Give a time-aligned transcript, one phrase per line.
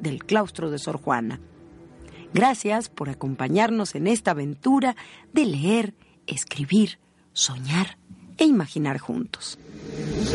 [0.00, 1.40] del claustro de Sor Juana.
[2.32, 4.96] Gracias por acompañarnos en esta aventura
[5.32, 5.94] de leer,
[6.26, 6.98] escribir,
[7.32, 7.98] soñar
[8.38, 9.58] e imaginar juntos.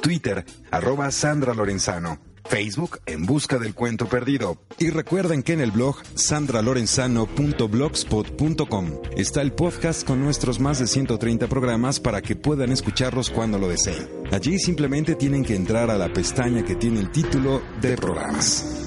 [0.00, 2.35] Twitter arroba Sandra Lorenzano.
[2.48, 4.56] Facebook en busca del cuento perdido.
[4.78, 11.48] Y recuerden que en el blog sandralorenzano.blogspot.com está el podcast con nuestros más de 130
[11.48, 14.08] programas para que puedan escucharlos cuando lo deseen.
[14.32, 18.85] Allí simplemente tienen que entrar a la pestaña que tiene el título de programas.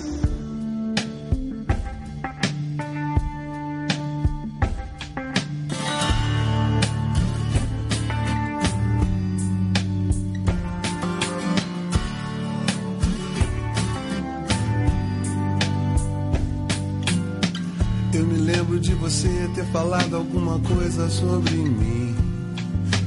[20.19, 22.15] Alguma coisa sobre mim.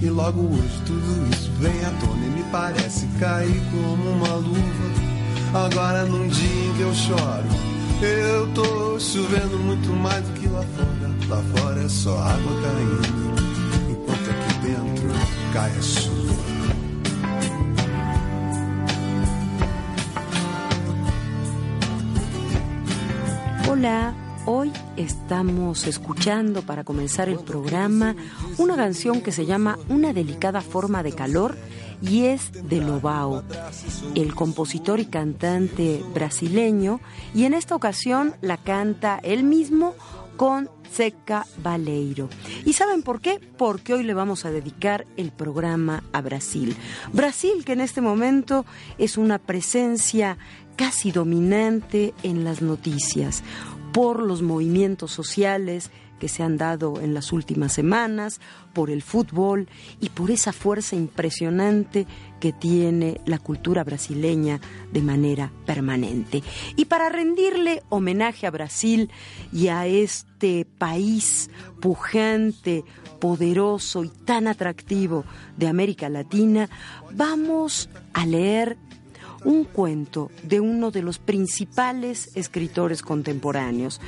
[0.01, 5.67] E logo hoje tudo isso vem à tona e me parece cair como uma luva.
[5.67, 7.45] Agora num dia em que eu choro,
[8.01, 11.13] eu tô chovendo muito mais do que lá fora.
[11.29, 13.35] Lá fora é só água caindo,
[13.91, 15.09] enquanto aqui dentro
[15.53, 16.33] cai a chuva.
[23.71, 24.15] Olá,
[24.97, 28.15] estamos escuchando para comenzar el programa
[28.59, 31.57] una canción que se llama Una delicada forma de calor
[32.03, 33.45] y es de Lobao,
[34.15, 37.01] el compositor y cantante brasileño,
[37.33, 39.95] y en esta ocasión la canta él mismo
[40.37, 42.29] con Seca Baleiro.
[42.65, 43.41] ¿Y saben por qué?
[43.57, 46.77] Porque hoy le vamos a dedicar el programa a Brasil.
[47.13, 48.67] Brasil que en este momento
[48.99, 50.37] es una presencia
[50.77, 53.43] casi dominante en las noticias
[53.93, 55.91] por los movimientos sociales
[56.23, 58.41] que se han dado en las últimas semanas,
[58.73, 59.69] por el fútbol
[60.01, 62.07] y por esa fuerza impresionante
[62.39, 64.61] que tiene la cultura brasileña
[64.93, 66.45] de manera permanente.
[66.77, 69.11] Y para rendirle homenaje a Brasil
[69.53, 71.51] y a este país
[71.81, 72.85] pujante,
[73.19, 75.25] poderoso y tan atractivo
[75.57, 76.69] de América Latina,
[77.13, 78.79] vamos a leer
[79.45, 84.01] un cuento de uno de los principales escritores contemporáneos.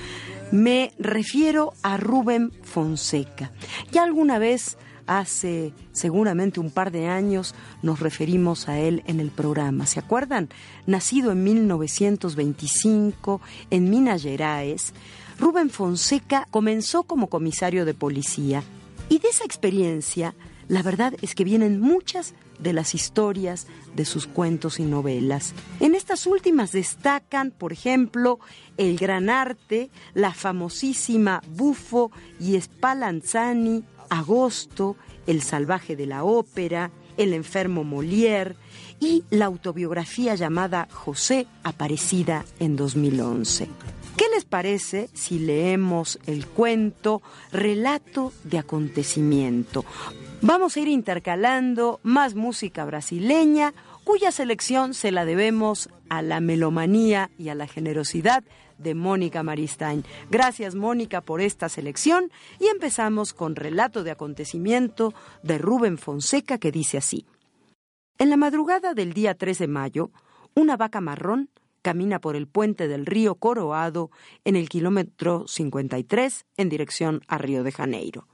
[0.53, 3.51] Me refiero a Rubén Fonseca.
[3.91, 4.77] Ya alguna vez
[5.07, 9.87] hace seguramente un par de años nos referimos a él en el programa.
[9.87, 10.49] ¿Se acuerdan?
[10.87, 13.41] Nacido en 1925
[13.71, 14.95] en Minas Gerais,
[15.39, 18.63] Rubén Fonseca comenzó como comisario de policía
[19.09, 20.35] y de esa experiencia
[20.69, 25.55] la verdad es que vienen muchas de las historias de sus cuentos y novelas.
[25.81, 28.39] En estas últimas destacan, por ejemplo,
[28.77, 32.11] El Gran Arte, la famosísima Bufo
[32.41, 34.97] y Spallanzani, Agosto,
[35.27, 38.57] El Salvaje de la Ópera, El Enfermo Molière
[39.01, 43.69] y la autobiografía llamada José, aparecida en 2011.
[44.17, 49.85] ¿Qué les parece si leemos el cuento Relato de acontecimiento?
[50.47, 53.73] Vamos a ir intercalando más música brasileña,
[54.05, 58.45] cuya selección se la debemos a la melomanía y a la generosidad
[58.77, 60.05] de Mónica Maristain.
[60.31, 62.31] Gracias Mónica por esta selección
[62.61, 67.25] y empezamos con Relato de acontecimiento de Rubén Fonseca que dice así.
[68.19, 70.11] En la madrugada del día 3 de mayo,
[70.55, 71.49] una vaca marrón
[71.81, 74.11] camina por el puente del río Coroado
[74.45, 78.27] en el kilómetro 53 en dirección a Río de Janeiro.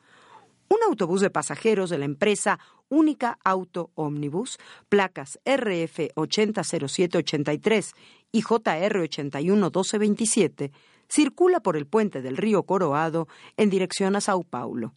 [0.72, 4.56] Un autobús de pasajeros de la empresa Única Auto Omnibus,
[4.88, 7.92] placas RF 800783
[8.30, 10.70] y JR 811227,
[11.08, 13.26] circula por el puente del río Coroado
[13.56, 14.94] en dirección a Sao Paulo.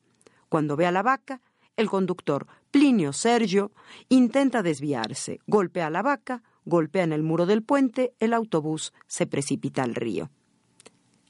[0.47, 1.41] Cuando ve a la vaca,
[1.75, 3.71] el conductor Plinio Sergio
[4.09, 9.25] intenta desviarse, golpea a la vaca, golpea en el muro del puente, el autobús se
[9.25, 10.29] precipita al río.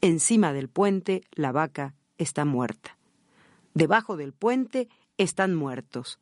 [0.01, 2.97] Encima del puente, la vaca está muerta.
[3.73, 4.87] Debajo del puente
[5.17, 6.19] están muertos.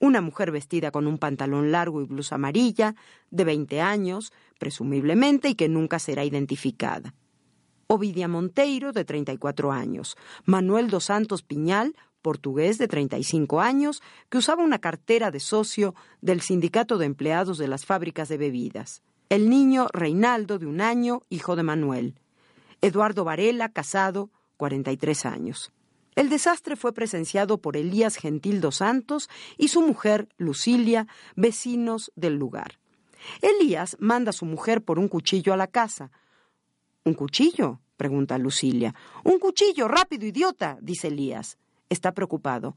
[0.00, 2.94] Una mujer vestida con un pantalón largo y blusa amarilla,
[3.30, 7.14] de 20 años, presumiblemente, y que nunca será identificada.
[7.88, 10.16] Ovidia Monteiro, de 34 años.
[10.44, 16.40] Manuel dos Santos Piñal, portugués de 35 años, que usaba una cartera de socio del
[16.40, 19.02] Sindicato de Empleados de las Fábricas de Bebidas.
[19.30, 22.14] El niño Reinaldo, de un año, hijo de Manuel.
[22.80, 25.72] Eduardo Varela, casado, 43 años.
[26.18, 31.06] El desastre fue presenciado por Elías Gentil dos Santos y su mujer, Lucilia,
[31.36, 32.80] vecinos del lugar.
[33.40, 36.10] Elías manda a su mujer por un cuchillo a la casa.
[37.04, 37.78] ¿Un cuchillo?
[37.96, 38.96] pregunta Lucilia.
[39.22, 41.56] Un cuchillo, rápido, idiota, dice Elías.
[41.88, 42.74] Está preocupado.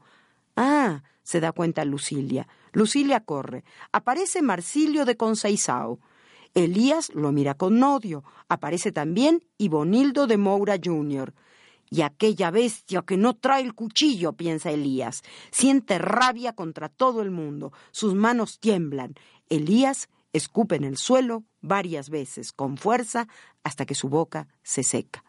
[0.54, 2.46] Ah, se da cuenta Lucilia.
[2.70, 3.64] Lucilia corre.
[3.90, 5.98] Aparece Marsilio de Conceizao.
[6.54, 8.22] Elías lo mira con odio.
[8.48, 11.34] Aparece también Ibonildo de Moura Jr.
[11.92, 15.20] Y aquella bestia que no trae el cuchillo, piensa Elías.
[15.50, 17.70] Siente rabia contra todo el mundo.
[17.90, 19.12] Sus manos tiemblan.
[19.50, 23.28] Elías escupe en el suelo varias veces, con fuerza,
[23.62, 25.22] hasta que su boca se seca.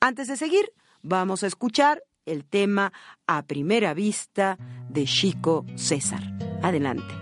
[0.00, 2.92] Antes de seguir, vamos a escuchar el tema
[3.28, 4.58] A primera vista
[4.88, 6.22] de Chico César.
[6.60, 7.21] Adelante.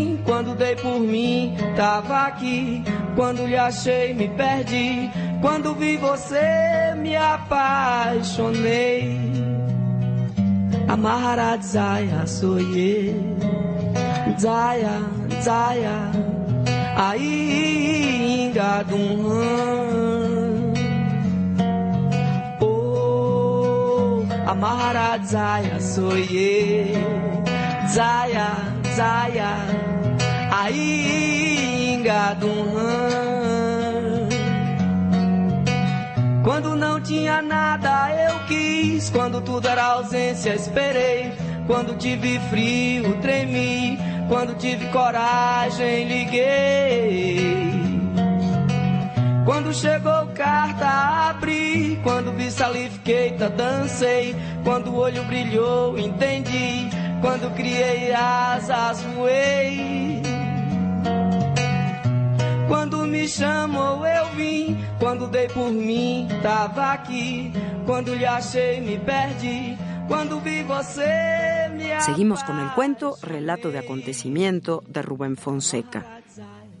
[0.25, 2.83] quando dei por mim tava aqui,
[3.15, 5.09] quando lhe achei me perdi,
[5.41, 8.71] quando vi você me apaixonei.
[10.87, 13.15] Amarra Zaya soye,
[14.37, 14.99] Zaya,
[15.41, 16.11] Zaya,
[16.97, 19.23] aí engadum.
[22.59, 26.93] Oh, amarra Zaya soye.
[27.91, 28.55] Zaya,
[28.95, 29.90] Zaya,
[30.63, 34.29] Ainga Dunhan.
[36.43, 41.33] Quando não tinha nada eu quis, quando tudo era ausência esperei,
[41.65, 43.97] quando tive frio tremi,
[44.29, 47.61] quando tive coragem liguei.
[49.45, 56.87] Quando chegou carta abri, quando vi salifiqueita dancei, quando o olho brilhou entendi
[57.19, 60.10] quando criei asas voei.
[62.71, 67.51] Quando me chamou eu vim, quando dei por mim tava aqui,
[67.85, 73.79] quando lhe achei me perdi, quando vi você me Seguimos con el cuento Relato de
[73.79, 76.21] acontecimiento de Rubén Fonseca.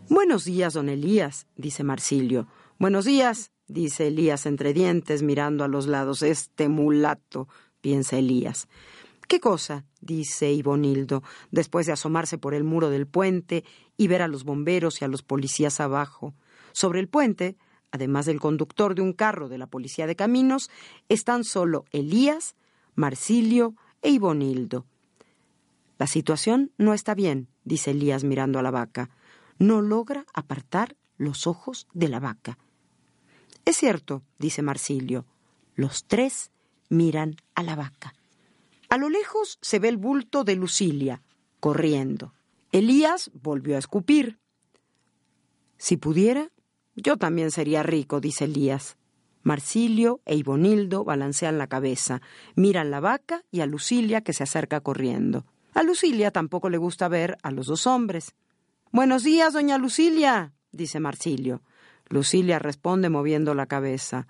[0.07, 2.47] Buenos días, don Elías, dice Marsilio.
[2.79, 6.21] Buenos días, dice Elías entre dientes mirando a los lados.
[6.21, 7.49] Este mulato,
[7.81, 8.69] piensa Elías.
[9.31, 9.85] ¿Qué cosa?
[10.01, 13.63] dice Ibonildo, después de asomarse por el muro del puente
[13.95, 16.33] y ver a los bomberos y a los policías abajo.
[16.73, 17.55] Sobre el puente,
[17.91, 20.69] además del conductor de un carro de la policía de caminos,
[21.07, 22.55] están solo Elías,
[22.93, 24.85] Marsilio e Ibonildo.
[25.97, 29.11] La situación no está bien, dice Elías mirando a la vaca.
[29.59, 32.57] No logra apartar los ojos de la vaca.
[33.63, 35.25] Es cierto, dice Marsilio.
[35.73, 36.51] Los tres
[36.89, 38.13] miran a la vaca.
[38.91, 41.21] A lo lejos se ve el bulto de Lucilia,
[41.61, 42.33] corriendo.
[42.73, 44.37] Elías volvió a escupir.
[45.77, 46.51] Si pudiera,
[46.97, 48.97] yo también sería rico, dice Elías.
[49.43, 52.21] Marsilio e Ibonildo balancean la cabeza,
[52.55, 55.45] miran la vaca y a Lucilia que se acerca corriendo.
[55.73, 58.35] A Lucilia tampoco le gusta ver a los dos hombres.
[58.91, 61.61] Buenos días, doña Lucilia, dice Marsilio.
[62.09, 64.27] Lucilia responde moviendo la cabeza.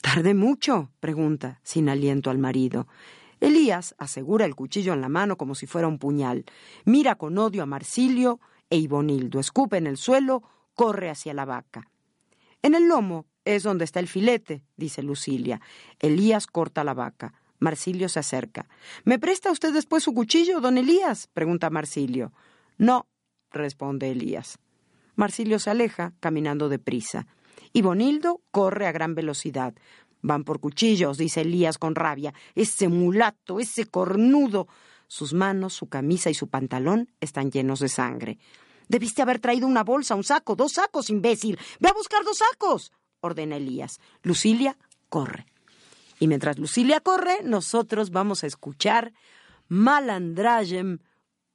[0.00, 0.92] ¿Tarde mucho?
[0.98, 2.86] pregunta, sin aliento al marido.
[3.40, 6.44] Elías asegura el cuchillo en la mano como si fuera un puñal.
[6.84, 8.40] Mira con odio a Marsilio
[8.70, 9.38] e Ibonildo.
[9.40, 10.42] Escupe en el suelo,
[10.74, 11.90] corre hacia la vaca.
[12.62, 15.60] En el lomo es donde está el filete, dice Lucilia.
[16.00, 17.34] Elías corta la vaca.
[17.58, 18.68] Marsilio se acerca.
[19.04, 21.28] ¿Me presta usted después su cuchillo, don Elías?
[21.32, 22.32] pregunta Marsilio.
[22.76, 23.06] No,
[23.50, 24.58] responde Elías.
[25.14, 27.26] Marsilio se aleja, caminando deprisa.
[27.72, 29.74] Ibonildo corre a gran velocidad.
[30.22, 32.34] Van por cuchillos, dice Elías con rabia.
[32.54, 34.66] Ese mulato, ese cornudo.
[35.08, 38.38] Sus manos, su camisa y su pantalón están llenos de sangre.
[38.88, 41.58] Debiste haber traído una bolsa, un saco, dos sacos, imbécil.
[41.80, 44.00] Ve a buscar dos sacos, ordena Elías.
[44.22, 44.76] Lucilia
[45.08, 45.46] corre.
[46.18, 49.12] Y mientras Lucilia corre, nosotros vamos a escuchar
[49.68, 50.98] Malandragem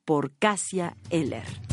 [0.05, 1.70] por Cassia Eller.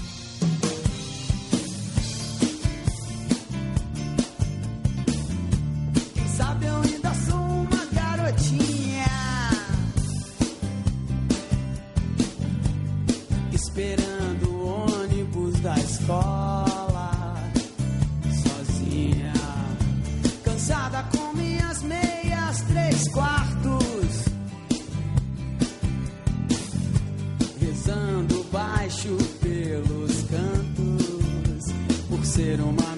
[28.98, 31.72] Baixo pelos cantos,
[32.08, 32.97] por ser uma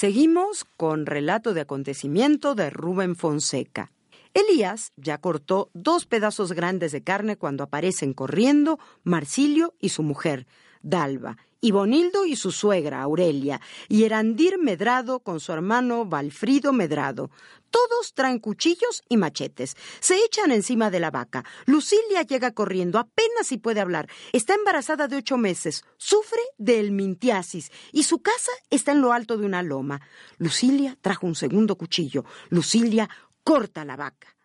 [0.00, 3.92] Seguimos con relato de acontecimiento de Rubén Fonseca.
[4.32, 10.46] Elías ya cortó dos pedazos grandes de carne cuando aparecen corriendo Marsilio y su mujer,
[10.80, 17.30] Dalva, y Bonildo y su suegra, Aurelia, y Erandir Medrado con su hermano Valfrido Medrado.
[17.70, 19.76] Todos traen cuchillos y machetes.
[20.00, 21.44] Se echan encima de la vaca.
[21.66, 24.08] Lucilia llega corriendo, apenas si puede hablar.
[24.32, 25.84] Está embarazada de ocho meses.
[25.96, 30.00] Sufre del mintiasis y su casa está en lo alto de una loma.
[30.38, 32.24] Lucilia trajo un segundo cuchillo.
[32.48, 33.08] Lucilia
[33.44, 34.36] corta la vaca.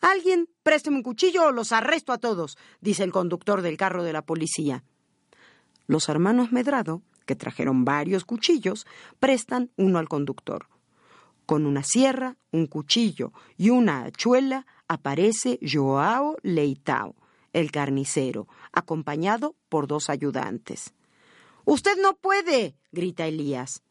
[0.00, 4.12] Alguien, présteme un cuchillo o los arresto a todos, dice el conductor del carro de
[4.12, 4.82] la policía.
[5.92, 8.86] Los hermanos Medrado, que trajeron varios cuchillos,
[9.20, 10.68] prestan uno al conductor.
[11.44, 17.14] Con una sierra, un cuchillo y una hachuela aparece Joao Leitao,
[17.52, 20.94] el carnicero, acompañado por dos ayudantes.
[21.66, 23.82] Usted no puede, grita Elías.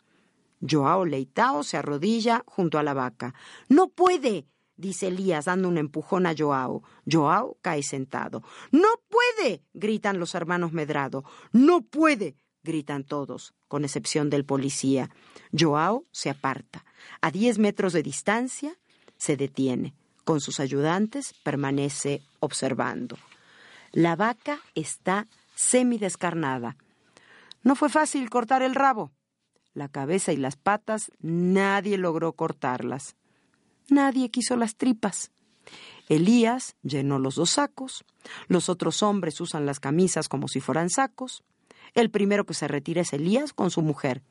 [0.67, 3.35] Joao Leitao se arrodilla junto a la vaca.
[3.69, 6.83] No puede, dice Elías dando un empujón a Joao.
[7.09, 8.43] Joao cae sentado.
[8.71, 9.63] ¡No puede!
[9.73, 11.23] gritan los hermanos Medrado.
[11.51, 12.35] ¡No puede!
[12.63, 15.09] gritan todos, con excepción del policía.
[15.57, 16.85] Joao se aparta.
[17.21, 18.77] A diez metros de distancia
[19.17, 19.93] se detiene.
[20.23, 23.17] Con sus ayudantes permanece observando.
[23.91, 26.77] La vaca está semidescarnada.
[27.63, 29.11] No fue fácil cortar el rabo.
[29.73, 33.15] La cabeza y las patas nadie logró cortarlas.
[33.91, 35.31] Nadie quiso las tripas.
[36.07, 38.05] Elías llenó los dos sacos.
[38.47, 41.43] Los otros hombres usan las camisas como si fueran sacos.
[41.93, 44.23] El primero que se retira es Elías con su mujer.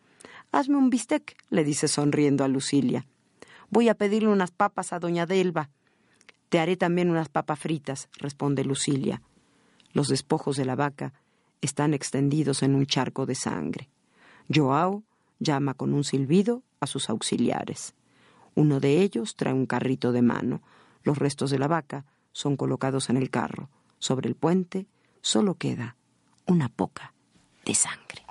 [0.51, 3.07] Hazme un bistec, le dice sonriendo a Lucilia.
[3.69, 5.69] Voy a pedirle unas papas a doña Delva.
[6.49, 9.21] Te haré también unas papas fritas, responde Lucilia.
[9.93, 11.13] Los despojos de la vaca
[11.61, 13.91] están extendidos en un charco de sangre.
[14.49, 15.05] Joao
[15.39, 17.95] llama con un silbido a sus auxiliares.
[18.55, 20.63] Uno de ellos trae un carrito de mano.
[21.03, 23.69] Los restos de la vaca son colocados en el carro.
[23.99, 24.87] Sobre el puente
[25.21, 25.97] solo queda
[26.47, 27.15] una poca
[27.65, 28.25] de sangre.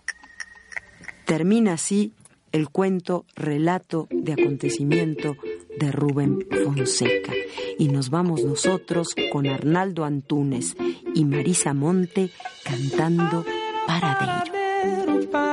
[1.25, 2.13] Termina así
[2.51, 5.35] el cuento relato de acontecimiento
[5.79, 7.33] de Rubén Fonseca.
[7.77, 10.75] Y nos vamos nosotros con Arnaldo Antunes
[11.13, 12.31] y Marisa Monte
[12.63, 13.45] cantando.
[13.87, 14.17] Para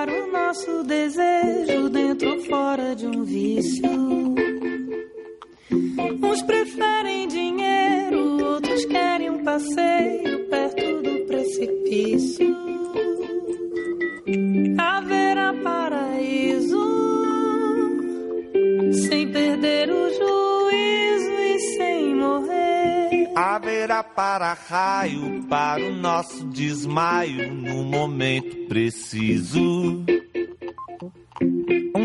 [0.05, 4.36] o nosso dentro de um vício.
[5.71, 12.57] Uns preferem dinheiro, outros querem um passeio perto do precipício.
[14.79, 16.87] Haverá paraíso
[19.09, 23.31] sem perder o juízo e sem morrer.
[23.35, 30.05] Haverá para-raio para o nosso desmaio no momento preciso.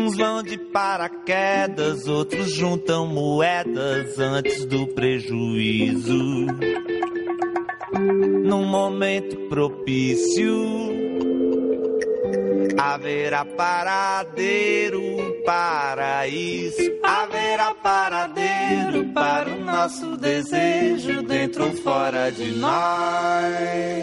[0.02, 6.46] Uns vão de paraquedas, outros juntam moedas antes do prejuízo.
[8.42, 10.52] Num momento propício,
[12.76, 16.78] haverá paradeiro, um paraíso.
[17.00, 24.02] Haverá paradeiro para o nosso desejo, dentro ou fora de nós.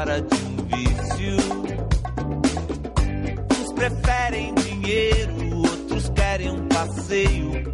[0.00, 1.36] Fora de um vício.
[3.60, 7.69] Uns preferem dinheiro, outros querem um passeio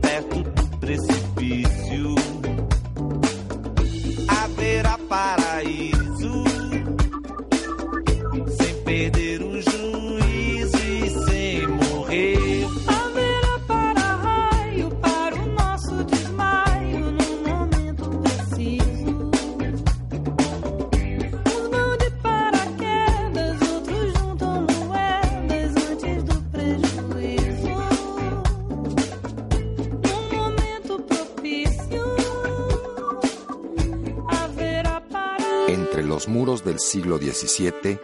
[35.76, 38.00] Entre los muros del siglo XVII,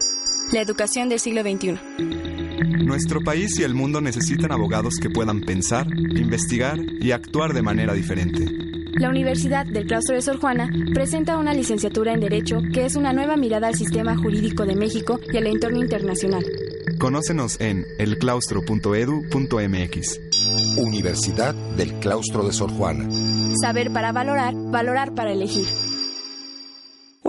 [0.53, 1.79] La educación del siglo XXI.
[2.85, 7.95] Nuestro país y el mundo necesitan abogados que puedan pensar, investigar y actuar de manera
[7.95, 8.47] diferente.
[8.93, 13.15] La Universidad del Claustro de Sor Juana presenta una licenciatura en Derecho que es una
[13.15, 16.45] nueva mirada al sistema jurídico de México y al entorno internacional.
[16.99, 20.21] Conócenos en elclaustro.edu.mx.
[20.77, 23.09] Universidad del Claustro de Sor Juana.
[23.63, 25.67] Saber para valorar, valorar para elegir.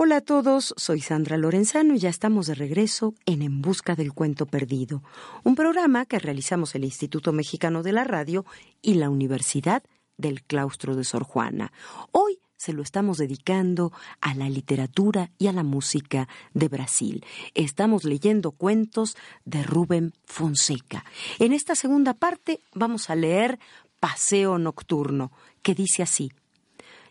[0.04, 4.12] Hola a todos, soy Sandra Lorenzano y ya estamos de regreso en En Busca del
[4.12, 5.02] Cuento Perdido,
[5.44, 8.44] un programa que realizamos el Instituto Mexicano de la Radio
[8.82, 9.82] y la Universidad
[10.18, 11.72] del Claustro de Sor Juana.
[12.12, 17.24] Hoy se lo estamos dedicando a la literatura y a la música de Brasil.
[17.54, 21.02] Estamos leyendo cuentos de Rubén Fonseca.
[21.38, 23.58] En esta segunda parte vamos a leer
[24.00, 26.30] Paseo Nocturno, que dice así.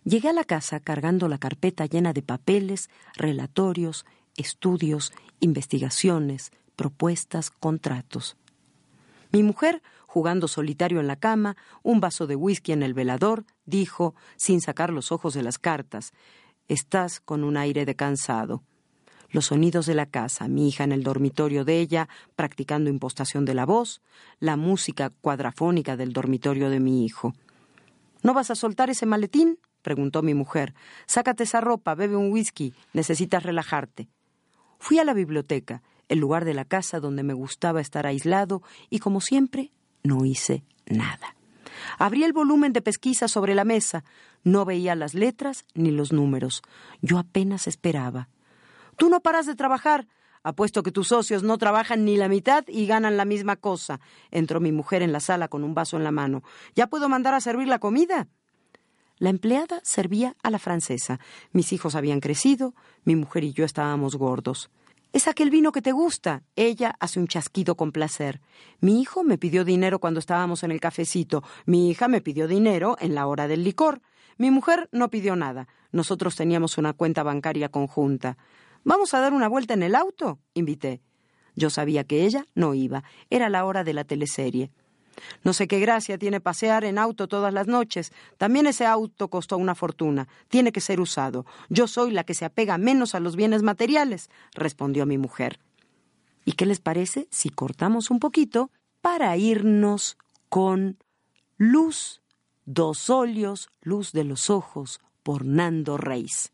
[0.04, 8.38] Llegué a la casa cargando la carpeta llena de papeles, relatorios, estudios, investigaciones, propuestas, contratos.
[9.32, 14.14] Mi mujer, jugando solitario en la cama, un vaso de whisky en el velador, dijo,
[14.36, 16.14] sin sacar los ojos de las cartas,
[16.70, 18.64] Estás con un aire de cansado.
[19.30, 23.54] Los sonidos de la casa, mi hija en el dormitorio de ella, practicando impostación de
[23.54, 24.02] la voz,
[24.40, 27.34] la música cuadrafónica del dormitorio de mi hijo.
[28.22, 29.60] ¿No vas a soltar ese maletín?
[29.84, 30.74] Preguntó mi mujer.
[31.06, 34.10] Sácate esa ropa, bebe un whisky, necesitas relajarte.
[34.80, 39.00] Fui a la biblioteca, el lugar de la casa donde me gustaba estar aislado, y
[39.00, 39.72] como siempre,
[40.04, 41.36] no hice nada.
[41.98, 44.04] Abrí el volumen de pesquisa sobre la mesa.
[44.44, 46.62] No veía las letras ni los números.
[47.02, 48.30] Yo apenas esperaba.
[48.98, 50.08] Tú no paras de trabajar.
[50.44, 54.02] Apuesto que tus socios no trabajan ni la mitad y ganan la misma cosa.
[54.30, 56.44] Entró mi mujer en la sala con un vaso en la mano.
[56.76, 58.28] ¿Ya puedo mandar a servir la comida?
[59.24, 61.18] La empleada servía a la francesa.
[61.54, 64.70] Mis hijos habían crecido, mi mujer y yo estábamos gordos.
[65.14, 66.44] Es aquel vino que te gusta.
[66.58, 68.42] Ella hace un chasquido con placer.
[68.82, 71.42] Mi hijo me pidió dinero cuando estábamos en el cafecito.
[71.66, 74.02] Mi hija me pidió dinero en la hora del licor.
[74.38, 75.70] Mi mujer no pidió nada.
[75.94, 78.38] Nosotros teníamos una cuenta bancaria conjunta.
[78.84, 80.40] ¿Vamos a dar una vuelta en el auto?
[80.54, 81.00] invité.
[81.56, 83.06] Yo sabía que ella no iba.
[83.30, 84.70] Era la hora de la teleserie.
[85.44, 88.12] No sé qué gracia tiene pasear en auto todas las noches.
[88.38, 90.28] También ese auto costó una fortuna.
[90.48, 91.46] Tiene que ser usado.
[91.70, 95.60] Yo soy la que se apega menos a los bienes materiales, respondió mi mujer.
[96.46, 98.70] ¿Y qué les parece si cortamos un poquito
[99.02, 100.18] para irnos
[100.50, 100.98] con
[101.58, 102.22] Luz,
[102.66, 106.53] dos óleos, Luz de los ojos, por Nando Reis?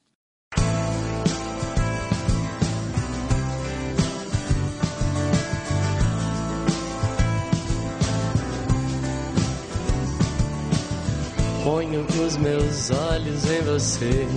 [11.63, 14.27] Ponho os meus olhos em você.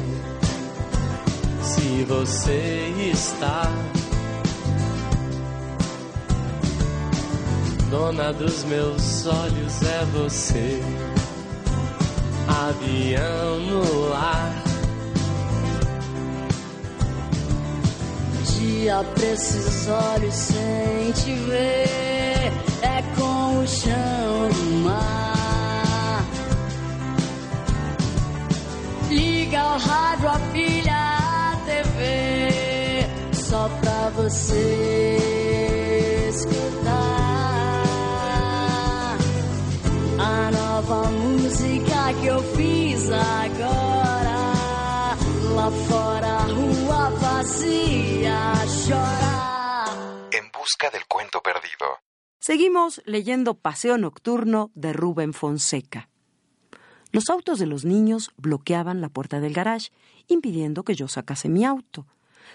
[1.62, 3.70] Se você está
[7.92, 10.80] dona dos meus olhos, é você.
[12.48, 14.62] Avião no ar.
[18.58, 22.50] Dia pra esses olhos sem te ver.
[22.80, 25.31] É com o chão do mar.
[29.52, 35.18] Liga o rádio, a pilha, a TV, só pra você
[36.30, 37.02] escutar
[40.18, 44.38] a nova música que eu fiz agora.
[45.54, 48.54] Lá fora, a rua vazia,
[48.86, 50.30] chora.
[50.32, 51.98] En busca del cuento perdido.
[52.40, 56.08] Seguimos leyendo Paseo Nocturno de Rubén Fonseca.
[57.12, 59.90] Los autos de los niños bloqueaban la puerta del garage,
[60.28, 62.06] impidiendo que yo sacase mi auto.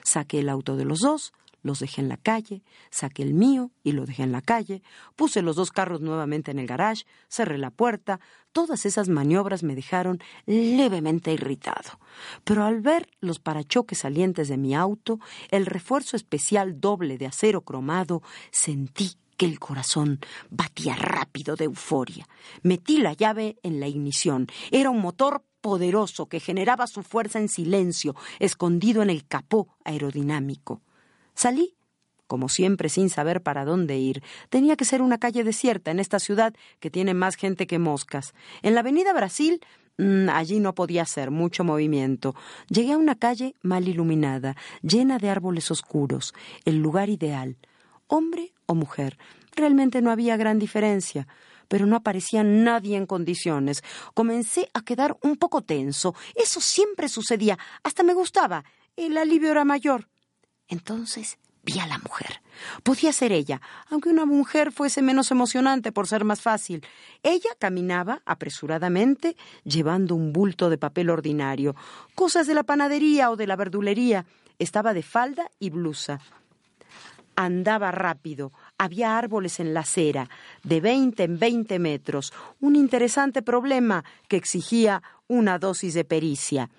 [0.03, 3.91] Saqué el auto de los dos, los dejé en la calle, saqué el mío y
[3.91, 4.81] lo dejé en la calle,
[5.15, 8.19] puse los dos carros nuevamente en el garage, cerré la puerta,
[8.51, 11.99] todas esas maniobras me dejaron levemente irritado.
[12.43, 15.19] Pero al ver los parachoques salientes de mi auto,
[15.51, 20.19] el refuerzo especial doble de acero cromado, sentí que el corazón
[20.49, 22.27] batía rápido de euforia.
[22.63, 24.47] Metí la llave en la ignición.
[24.71, 30.81] Era un motor poderoso que generaba su fuerza en silencio, escondido en el capó aerodinámico.
[31.33, 31.75] Salí,
[32.25, 34.23] como siempre, sin saber para dónde ir.
[34.49, 38.33] Tenía que ser una calle desierta en esta ciudad que tiene más gente que moscas.
[38.61, 39.61] En la avenida Brasil
[39.97, 42.35] mm, allí no podía ser mucho movimiento.
[42.69, 46.33] Llegué a una calle mal iluminada, llena de árboles oscuros,
[46.65, 47.57] el lugar ideal
[48.07, 49.17] hombre o mujer.
[49.55, 51.27] Realmente no había gran diferencia,
[51.67, 53.83] pero no aparecía nadie en condiciones.
[54.13, 56.13] Comencé a quedar un poco tenso.
[56.35, 57.57] Eso siempre sucedía.
[57.83, 58.63] Hasta me gustaba.
[58.95, 60.07] El alivio era mayor.
[60.67, 62.41] Entonces vi a la mujer.
[62.83, 66.85] Podía ser ella, aunque una mujer fuese menos emocionante por ser más fácil.
[67.23, 71.75] Ella caminaba apresuradamente, llevando un bulto de papel ordinario,
[72.15, 74.25] cosas de la panadería o de la verdulería.
[74.59, 76.19] Estaba de falda y blusa
[77.37, 78.51] andaba rápido.
[78.77, 80.29] Había árboles en la acera,
[80.63, 82.33] de veinte en veinte metros.
[82.59, 86.69] Un interesante problema que exigía una dosis de pericia.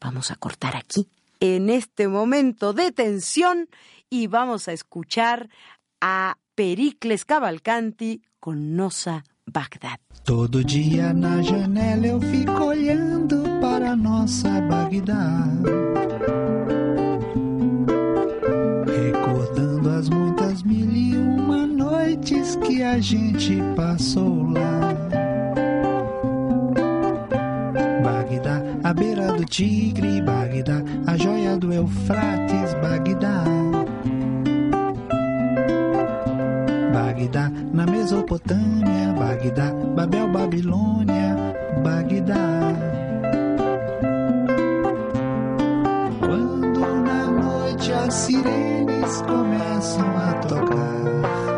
[0.00, 1.08] Vamos a cortar aquí,
[1.40, 3.68] en este momento de tensión,
[4.08, 5.50] y vamos a escuchar
[6.00, 10.00] a Pericles Cavalcanti con Nosa Bagdad.
[10.24, 16.57] Todo dia na janela eu fico olhando para nossa Bagdad.
[22.56, 24.94] Que a gente passou lá.
[28.02, 33.44] Bagdá, à beira do Tigre, Bagdá, a joia do Eufrates, Bagdá.
[36.92, 41.36] Bagdá, na Mesopotâmia, Bagdá, Babel, Babilônia,
[41.82, 42.74] Bagdá.
[46.20, 51.57] Quando na noite as sirenes começam a tocar,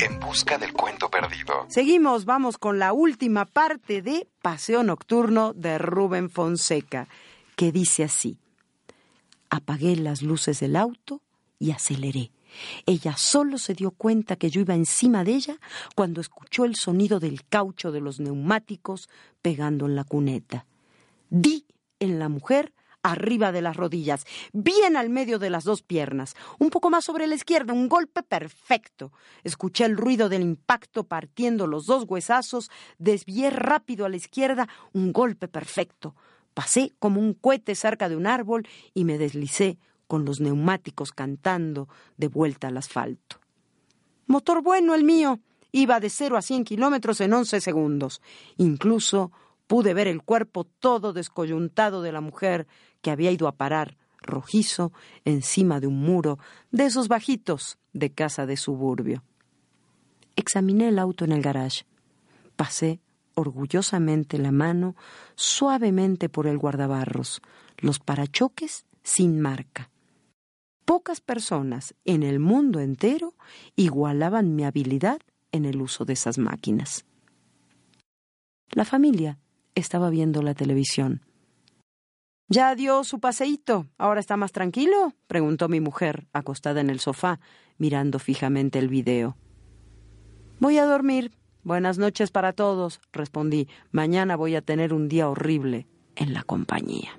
[0.00, 1.66] En busca del cuento perdido.
[1.68, 7.08] Seguimos, vamos con la última parte de Paseo Nocturno de Rubén Fonseca,
[7.56, 8.38] que dice así.
[9.48, 11.22] Apagué las luces del auto
[11.58, 12.30] y aceleré.
[12.86, 15.56] Ella solo se dio cuenta que yo iba encima de ella
[15.96, 19.08] cuando escuchó el sonido del caucho de los neumáticos
[19.42, 20.66] pegando en la cuneta.
[21.30, 21.66] Di
[21.98, 26.70] en la mujer arriba de las rodillas, bien al medio de las dos piernas, un
[26.70, 29.12] poco más sobre la izquierda, un golpe perfecto.
[29.44, 35.12] Escuché el ruido del impacto partiendo los dos huesazos, desvié rápido a la izquierda, un
[35.12, 36.14] golpe perfecto.
[36.54, 41.88] Pasé como un cohete cerca de un árbol y me deslicé con los neumáticos cantando
[42.16, 43.36] de vuelta al asfalto.
[44.26, 45.38] Motor bueno el mío.
[45.72, 48.20] Iba de cero a cien kilómetros en once segundos.
[48.56, 49.30] Incluso
[49.70, 52.66] pude ver el cuerpo todo descoyuntado de la mujer
[53.02, 54.92] que había ido a parar, rojizo,
[55.24, 56.40] encima de un muro
[56.72, 59.22] de esos bajitos de casa de suburbio.
[60.34, 61.84] Examiné el auto en el garage.
[62.56, 62.98] Pasé
[63.36, 64.96] orgullosamente la mano
[65.36, 67.40] suavemente por el guardabarros,
[67.78, 69.92] los parachoques sin marca.
[70.84, 73.34] Pocas personas en el mundo entero
[73.76, 75.20] igualaban mi habilidad
[75.52, 77.04] en el uso de esas máquinas.
[78.72, 79.38] La familia
[79.74, 81.22] estaba viendo la televisión.
[82.48, 83.86] ¿Ya dio su paseíto?
[83.96, 85.14] ¿Ahora está más tranquilo?
[85.28, 87.38] preguntó mi mujer, acostada en el sofá,
[87.78, 89.36] mirando fijamente el video.
[90.58, 91.32] Voy a dormir.
[91.62, 93.68] Buenas noches para todos, respondí.
[93.92, 97.10] Mañana voy a tener un día horrible en la compañía.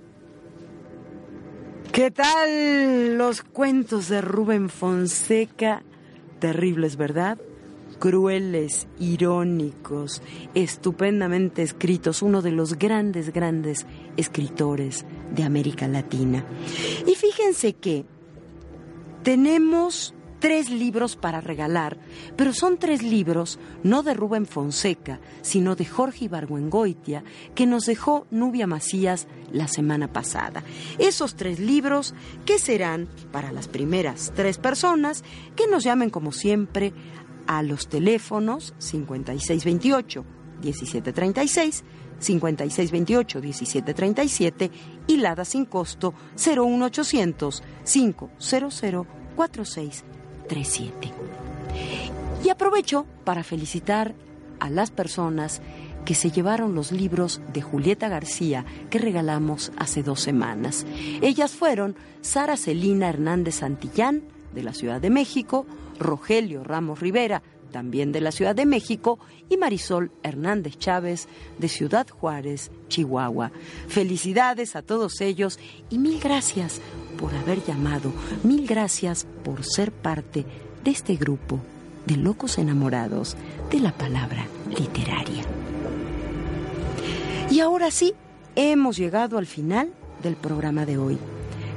[1.92, 5.84] ¿Qué tal los cuentos de Rubén Fonseca?
[6.40, 7.38] Terribles, ¿verdad?
[8.02, 10.24] Crueles, irónicos,
[10.56, 13.86] estupendamente escritos, uno de los grandes, grandes
[14.18, 16.44] escritores de América Latina.
[17.06, 18.06] Y fíjense que
[19.22, 21.98] tenemos tres libros para regalar,
[22.36, 28.26] pero son tres libros no de Rubén Fonseca, sino de Jorge Ibargüengoitia, que nos dejó
[28.32, 30.64] Nubia Macías la semana pasada.
[30.98, 35.24] Esos tres libros que serán para las primeras tres personas
[35.56, 36.94] que nos llamen como siempre
[37.48, 40.24] a los teléfonos 5628
[40.62, 41.84] 1736
[42.22, 44.70] 5628-1737
[45.08, 50.04] y Lada sin costo 01800 500 46
[52.44, 54.14] y aprovecho para felicitar
[54.60, 55.62] a las personas
[56.04, 60.86] que se llevaron los libros de Julieta García que regalamos hace dos semanas.
[61.22, 64.24] Ellas fueron Sara Celina Hernández Santillán,
[64.54, 65.66] de la Ciudad de México,
[66.02, 72.08] Rogelio Ramos Rivera, también de la Ciudad de México, y Marisol Hernández Chávez, de Ciudad
[72.10, 73.52] Juárez, Chihuahua.
[73.88, 75.60] Felicidades a todos ellos
[75.90, 76.82] y mil gracias
[77.18, 78.12] por haber llamado,
[78.44, 80.46] mil gracias por ser parte
[80.84, 81.60] de este grupo
[82.06, 83.38] de locos enamorados
[83.70, 85.44] de la palabra literaria.
[87.50, 88.14] Y ahora sí,
[88.56, 89.92] hemos llegado al final
[90.24, 91.18] del programa de hoy.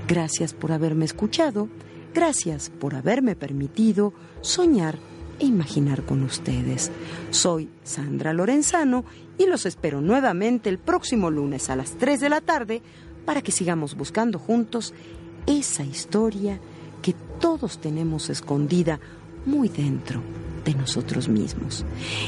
[0.08, 1.68] Gracias por haberme escuchado,
[2.14, 4.96] gracias por haberme permitido soñar
[5.40, 6.90] e imaginar con ustedes.
[7.30, 9.04] Soy Sandra Lorenzano
[9.36, 12.82] y los espero nuevamente el próximo lunes a las 3 de la tarde
[13.26, 14.94] para que sigamos buscando juntos
[15.46, 16.60] esa historia
[17.02, 19.00] que todos tenemos escondida
[19.44, 20.22] muy dentro
[20.64, 21.84] de nosotros mismos.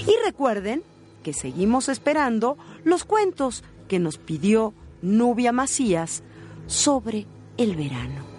[0.07, 0.83] Y recuerden
[1.23, 6.23] que seguimos esperando los cuentos que nos pidió Nubia Macías
[6.67, 8.36] sobre el verano.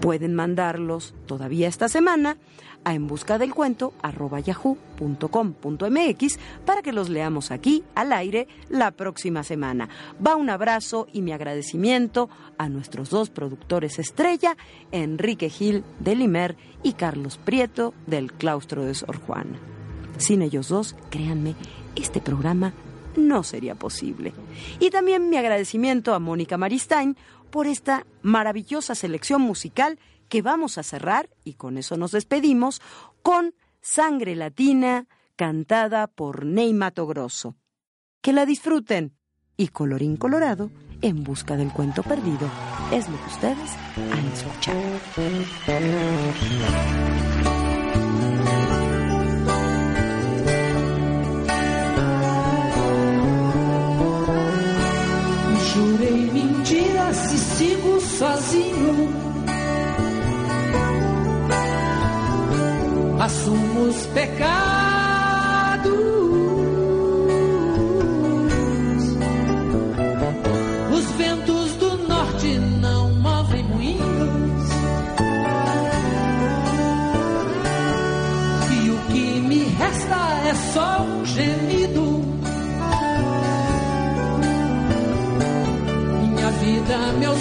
[0.00, 2.36] Pueden mandarlos todavía esta semana
[2.84, 8.92] a en busca del cuento arroba yahoo.com.mx para que los leamos aquí al aire la
[8.92, 9.88] próxima semana.
[10.24, 14.56] Va un abrazo y mi agradecimiento a nuestros dos productores estrella,
[14.92, 19.58] Enrique Gil de Limer y Carlos Prieto del Claustro de Sor Juana.
[20.18, 21.54] Sin ellos dos, créanme,
[21.96, 22.72] este programa
[23.16, 24.32] no sería posible.
[24.80, 27.16] Y también mi agradecimiento a Mónica Maristain
[27.50, 32.80] por esta maravillosa selección musical que vamos a cerrar, y con eso nos despedimos,
[33.22, 35.06] con Sangre Latina,
[35.36, 37.56] cantada por Ney Mato Grosso.
[38.20, 39.14] Que la disfruten.
[39.56, 40.70] Y colorín colorado,
[41.02, 42.48] en busca del cuento perdido,
[42.92, 43.70] es lo que ustedes
[44.12, 44.78] han escuchado.
[57.08, 59.08] Mentiras e sigo sozinho
[63.20, 64.58] assumo os pecados.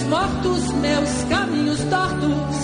[0.07, 2.55] Mortos, meus caminhos tortos.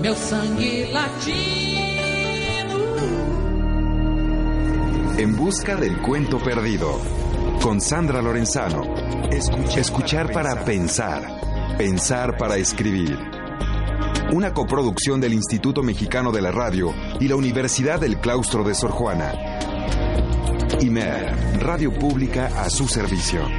[0.00, 1.68] Meu sangue latino.
[5.18, 7.00] En busca del cuento perdido.
[7.60, 8.82] Con Sandra Lorenzano.
[9.30, 11.76] Escuchar, para pensar.
[11.76, 13.18] Pensar para escribir.
[14.32, 18.90] Una coproducción del Instituto Mexicano de la Radio y la Universidad del Claustro de Sor
[18.90, 19.47] Juana.
[20.80, 23.57] IMER, Radio Pública a su servicio.